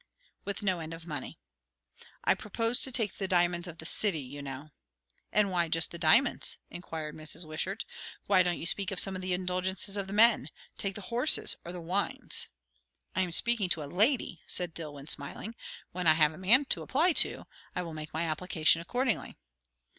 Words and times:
"With 0.45 0.63
no 0.63 0.79
end 0.79 0.95
of 0.95 1.05
money." 1.05 1.37
"I 2.23 2.33
proposed 2.33 2.83
to 2.85 2.91
take 2.91 3.17
the 3.17 3.27
diamonds 3.27 3.67
of 3.67 3.77
the 3.77 3.85
city, 3.85 4.19
you 4.23 4.41
know." 4.41 4.69
"And 5.31 5.51
why 5.51 5.67
just 5.67 5.91
the 5.91 5.99
diamonds?" 5.99 6.57
inquired 6.71 7.13
Mrs. 7.15 7.45
Wishart. 7.45 7.85
"Why 8.25 8.41
don't 8.41 8.57
you 8.57 8.65
speak 8.65 8.89
of 8.89 8.97
some 8.99 9.15
of 9.15 9.21
the 9.21 9.35
indulgences 9.35 9.97
of 9.97 10.07
the 10.07 10.13
men? 10.13 10.49
Take 10.75 10.95
the 10.95 11.11
horses 11.13 11.55
or 11.63 11.71
the 11.71 11.79
wines" 11.79 12.47
"I 13.15 13.21
am 13.21 13.31
speaking 13.31 13.69
to 13.69 13.83
a 13.83 13.85
lady," 14.03 14.41
said 14.47 14.73
Dillwyn, 14.73 15.07
smiling. 15.07 15.53
"When 15.91 16.07
I 16.07 16.13
have 16.13 16.33
a 16.33 16.37
man 16.39 16.65
to 16.69 16.81
apply 16.81 17.13
to, 17.21 17.45
I 17.75 17.83
will 17.83 17.93
make 17.93 18.11
my 18.11 18.23
application 18.23 18.81
accordingly." 18.81 19.37